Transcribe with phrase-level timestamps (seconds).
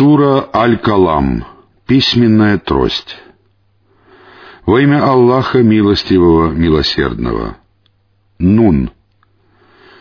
[0.00, 1.44] Сура Аль-Калам.
[1.86, 3.18] Письменная трость.
[4.64, 7.58] Во имя Аллаха Милостивого, Милосердного.
[8.38, 8.92] Нун.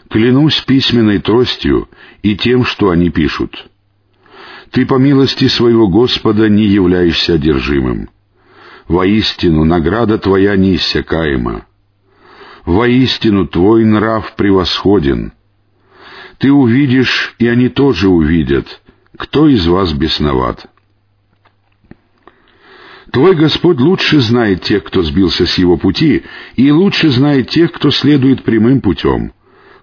[0.10, 1.90] Клянусь письменной тростью
[2.22, 3.70] и тем, что они пишут.
[4.72, 8.08] Ты по милости своего Господа не являешься одержимым.
[8.88, 11.66] Воистину, награда твоя неиссякаема.
[12.66, 15.34] Воистину, твой нрав превосходен.
[16.38, 18.82] Ты увидишь, и они тоже увидят,
[19.18, 20.66] кто из вас бесноват.
[23.12, 26.24] Твой Господь лучше знает тех, кто сбился с его пути,
[26.56, 29.34] и лучше знает тех, кто следует прямым путем.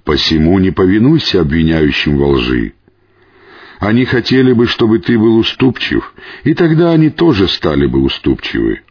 [0.05, 2.75] Посему не повинуйся обвиняющим во лжи.
[3.81, 6.15] Они хотели бы, чтобы ты был уступчив,
[6.45, 8.83] и тогда они тоже стали бы уступчивы.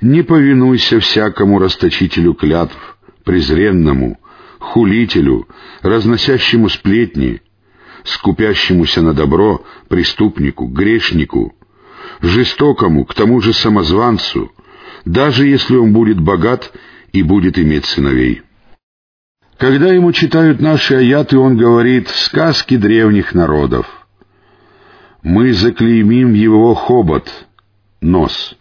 [0.00, 4.18] Не повинуйся всякому расточителю клятв, презренному,
[4.60, 5.48] хулителю,
[5.82, 7.42] разносящему сплетни,
[8.04, 11.54] скупящемуся на добро, преступнику, грешнику,
[12.20, 14.52] жестокому, к тому же самозванцу,
[15.04, 16.72] даже если он будет богат
[17.12, 18.42] и будет иметь сыновей.
[19.58, 23.86] Когда ему читают наши аяты, он говорит «сказки древних народов».
[25.22, 27.28] Мы заклеймим его хобот,
[28.00, 28.54] нос.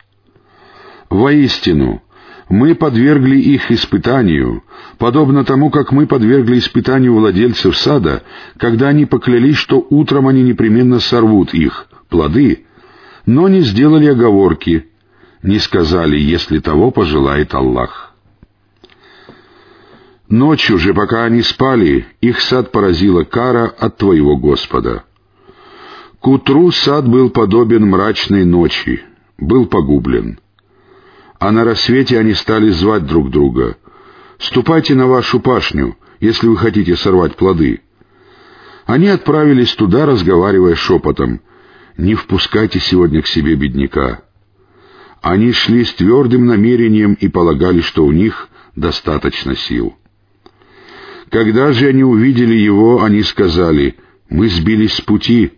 [1.10, 2.02] Воистину,
[2.50, 4.64] мы подвергли их испытанию,
[4.98, 8.24] подобно тому, как мы подвергли испытанию владельцев сада,
[8.58, 12.66] когда они поклялись, что утром они непременно сорвут их, плоды,
[13.26, 14.88] но не сделали оговорки,
[15.44, 18.14] не сказали, если того пожелает Аллах.
[20.30, 25.04] Ночью же, пока они спали, их сад поразила кара от твоего Господа.
[26.20, 29.04] К утру сад был подобен мрачной ночи,
[29.38, 30.40] был погублен.
[31.40, 33.78] А на рассвете они стали звать друг друга.
[34.40, 37.82] «Ступайте на вашу пашню, если вы хотите сорвать плоды».
[38.86, 41.42] Они отправились туда, разговаривая шепотом.
[41.98, 44.22] «Не впускайте сегодня к себе бедняка».
[45.22, 49.96] Они шли с твердым намерением и полагали, что у них достаточно сил.
[51.30, 53.96] Когда же они увидели его, они сказали,
[54.30, 55.54] «Мы сбились с пути».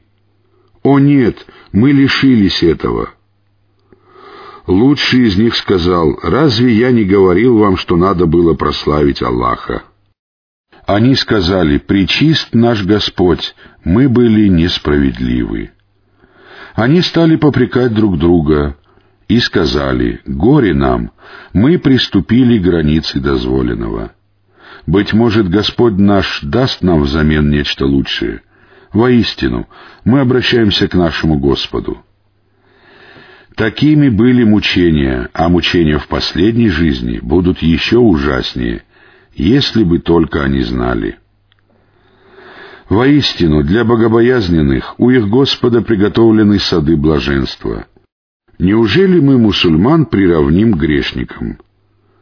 [0.82, 3.14] «О нет, мы лишились этого».
[4.70, 9.82] Лучший из них сказал, «Разве я не говорил вам, что надо было прославить Аллаха?»
[10.86, 15.72] Они сказали, «Причист наш Господь, мы были несправедливы».
[16.76, 18.78] Они стали попрекать друг друга
[19.28, 21.14] и сказали, «Горе нам,
[21.52, 24.12] мы приступили к границе дозволенного».
[24.86, 28.44] Быть может, Господь наш даст нам взамен нечто лучшее.
[28.94, 29.68] Воистину,
[30.06, 32.04] мы обращаемся к нашему Господу.
[33.60, 38.84] Такими были мучения, а мучения в последней жизни будут еще ужаснее,
[39.36, 41.18] если бы только они знали.
[42.88, 47.88] Воистину, для богобоязненных у их Господа приготовлены сады блаженства.
[48.60, 51.58] Неужели мы мусульман приравним грешникам?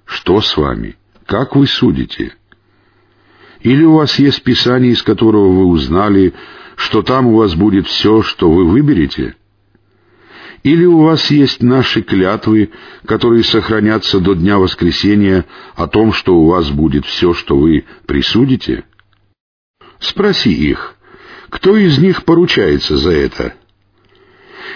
[0.06, 0.96] Что с вами?
[1.28, 2.34] Как вы судите?»
[3.62, 6.34] Или у вас есть Писание, из которого вы узнали,
[6.78, 9.36] что там у вас будет все, что вы выберете?
[10.64, 12.72] Или у вас есть наши клятвы,
[13.06, 15.46] которые сохранятся до дня воскресения
[15.76, 18.84] о том, что у вас будет все, что вы присудите?
[20.00, 20.96] Спроси их,
[21.50, 23.54] кто из них поручается за это?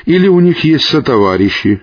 [0.06, 1.82] Или у них есть сотоварищи?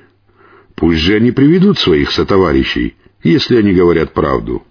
[0.75, 4.65] Пусть же они приведут своих сотоварищей, если они говорят правду.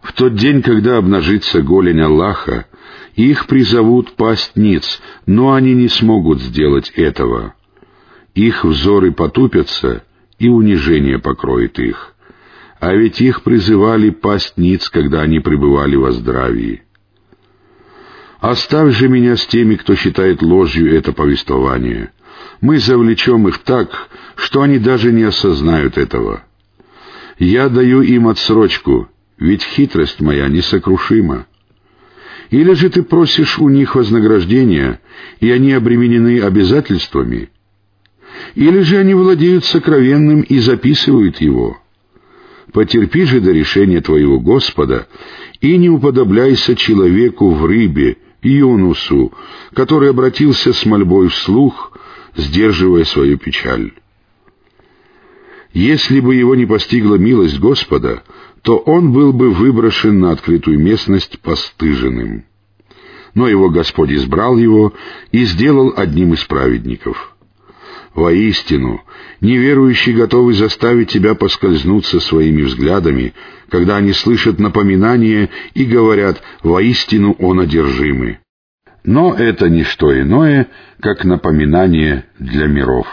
[0.00, 2.66] В тот день, когда обнажится голень Аллаха,
[3.14, 7.54] их призовут пасть ниц, но они не смогут сделать этого.
[8.38, 10.04] Их взоры потупятся,
[10.38, 12.14] и унижение покроет их.
[12.78, 16.84] А ведь их призывали пасть ниц, когда они пребывали во здравии.
[18.38, 22.12] Оставь же меня с теми, кто считает ложью это повествование.
[22.60, 26.44] Мы завлечем их так, что они даже не осознают этого.
[27.40, 31.46] Я даю им отсрочку, ведь хитрость моя несокрушима.
[32.50, 35.00] Или же ты просишь у них вознаграждения,
[35.40, 37.50] и они обременены обязательствами?
[38.54, 41.78] Или же они владеют сокровенным и записывают его?
[42.72, 45.08] Потерпи же до решения твоего Господа
[45.60, 49.32] и не уподобляйся человеку в рыбе, Юнусу,
[49.74, 51.92] который обратился с мольбой вслух,
[52.36, 53.92] сдерживая свою печаль.
[55.72, 58.22] Если бы его не постигла милость Господа,
[58.62, 62.44] то он был бы выброшен на открытую местность постыженным.
[63.34, 64.94] Но его Господь избрал его
[65.30, 67.36] и сделал одним из праведников.
[68.14, 69.02] Воистину,
[69.40, 73.34] неверующие готовы заставить тебя поскользнуться своими взглядами,
[73.68, 78.38] когда они слышат напоминание и говорят «воистину он одержимый».
[79.04, 80.68] Но это не что иное,
[81.00, 83.06] как напоминание для миров.